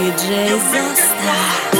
[0.00, 1.79] DJ ZOSTA.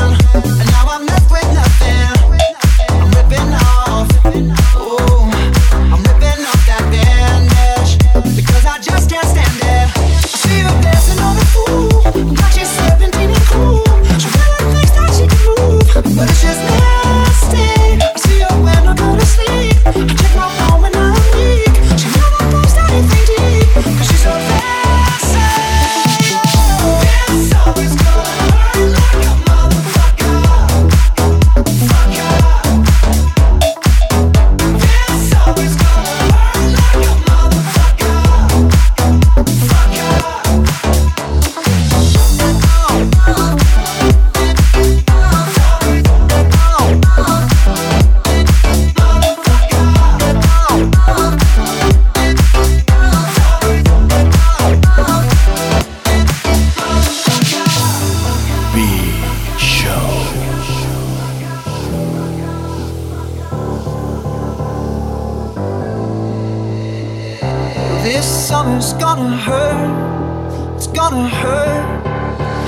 [68.50, 70.74] summer's gonna hurt.
[70.74, 71.86] It's gonna hurt.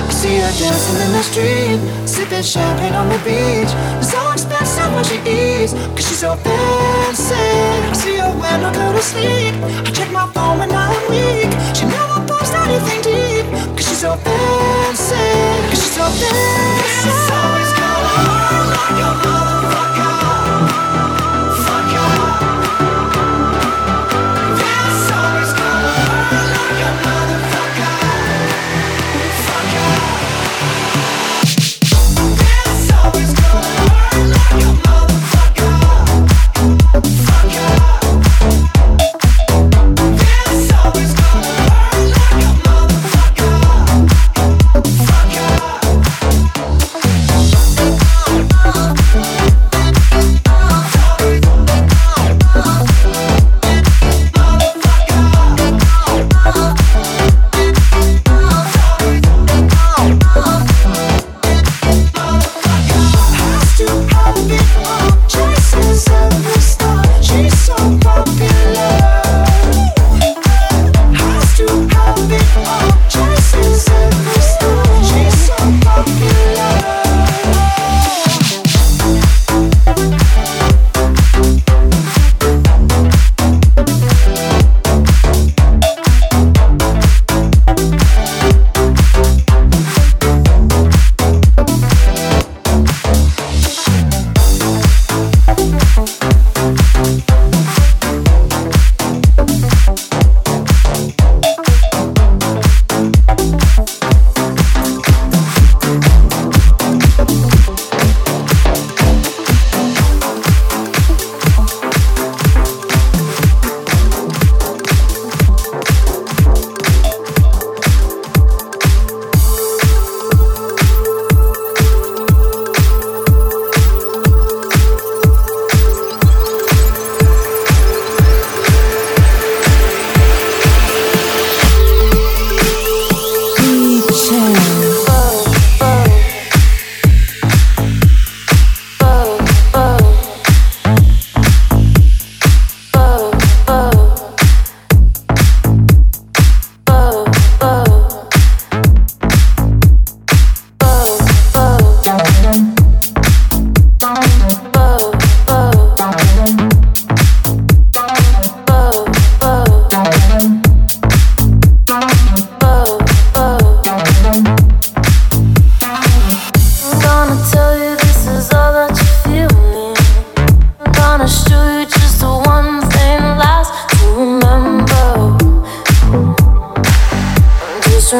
[0.07, 3.71] I see her dancing in the street, sipping champagne on the beach.
[3.99, 7.35] It's so expensive when she eats, cause she's so fancy.
[7.91, 9.55] I see her when I go to sleep.
[9.87, 11.51] I check my phone when I'm weak.
[11.75, 15.27] She never posts anything deep, cause she's so fancy.
[15.67, 17.09] Cause she's so fancy.
[17.11, 20.22] It's always gonna hurt like a motherfucker.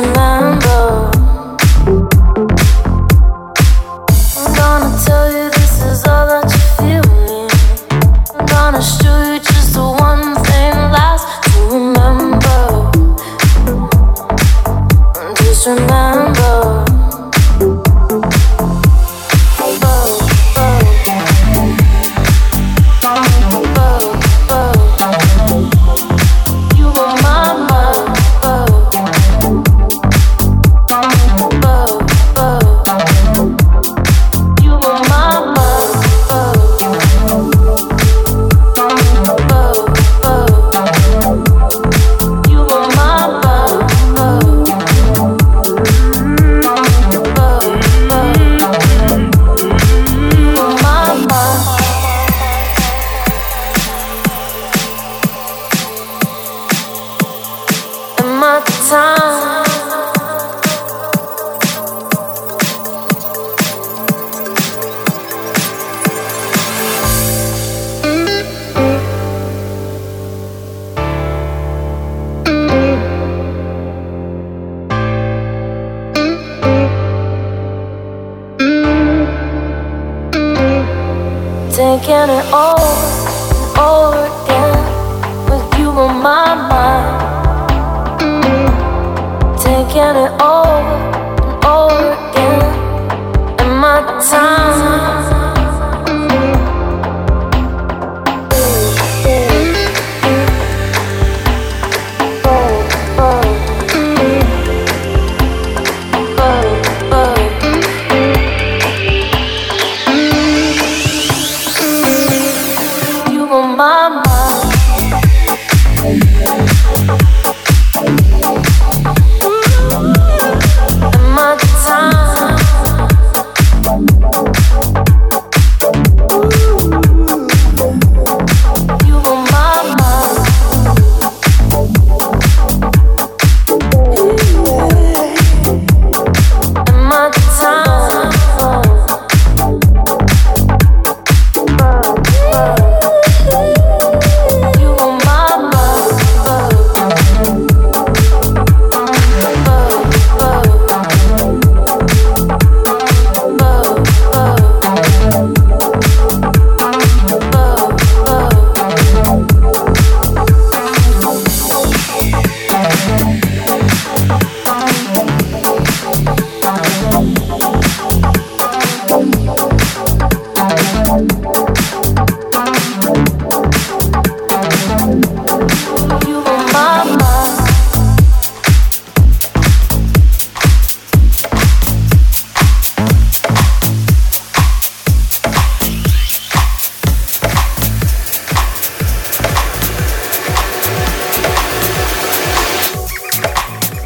[0.03, 1.12] remember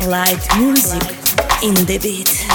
[0.08, 1.02] light music
[1.62, 2.47] in the beat.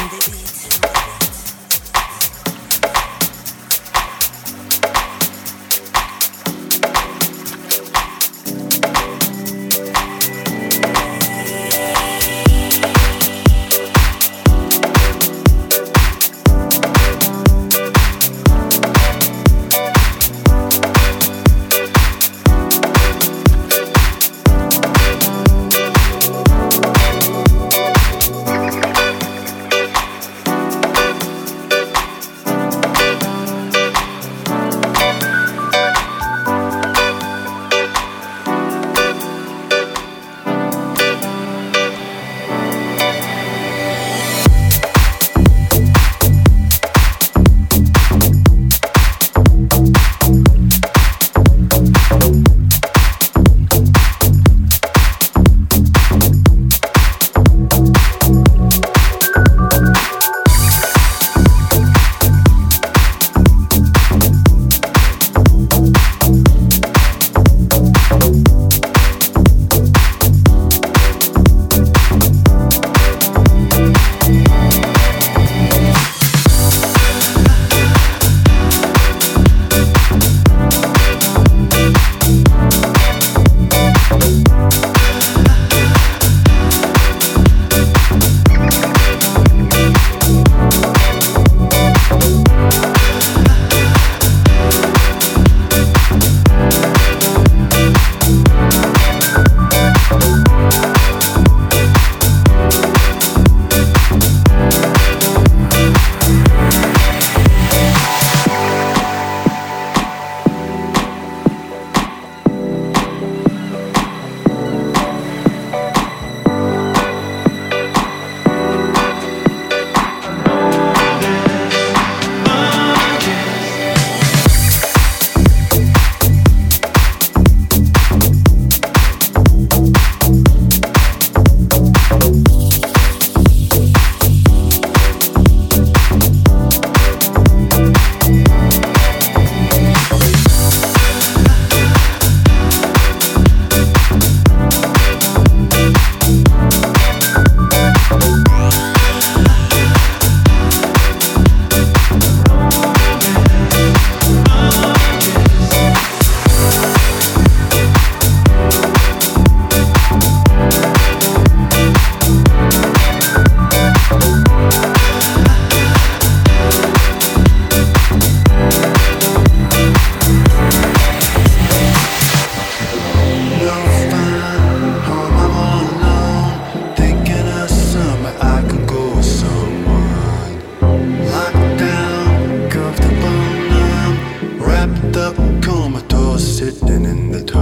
[187.33, 187.62] the time.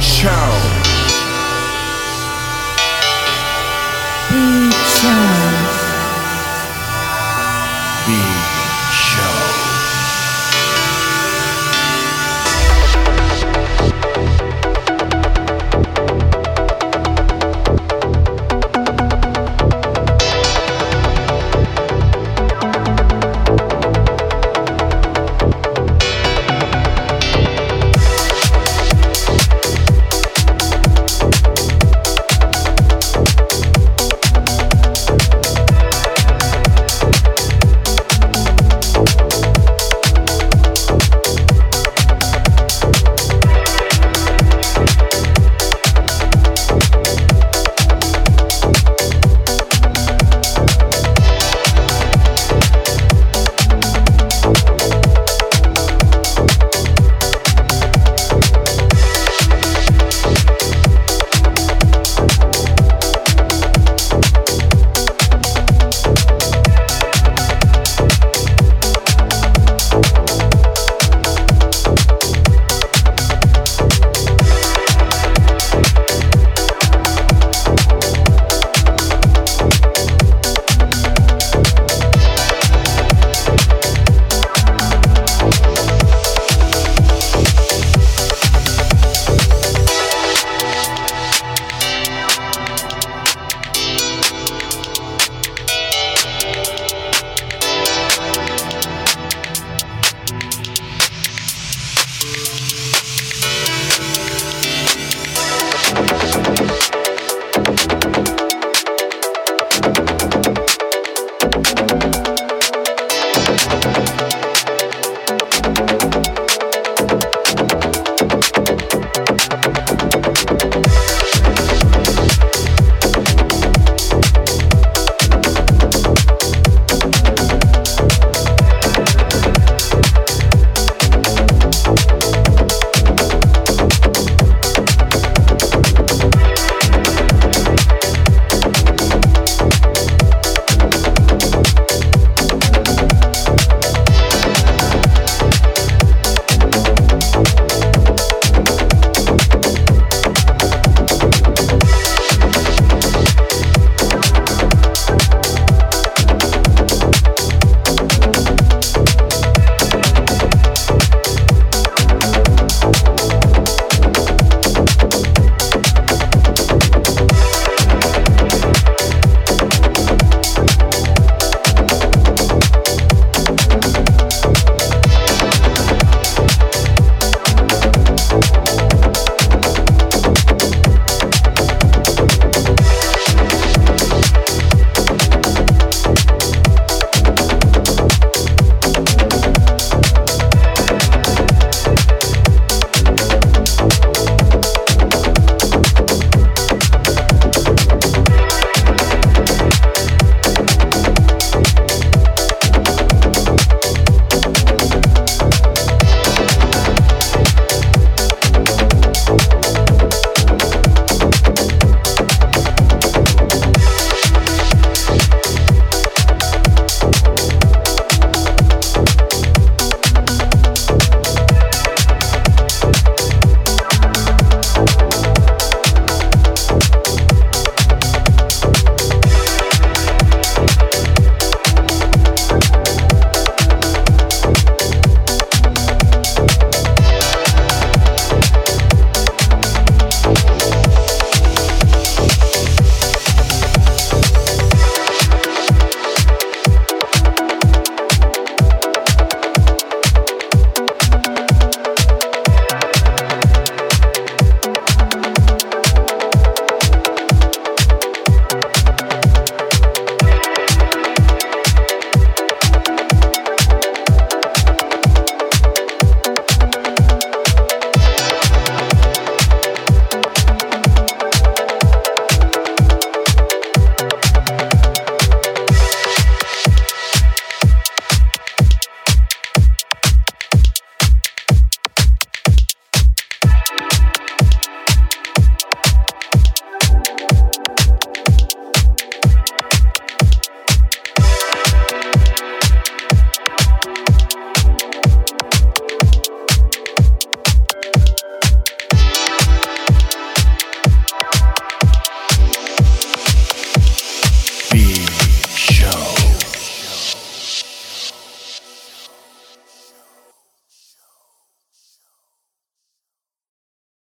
[0.00, 0.69] Ciao.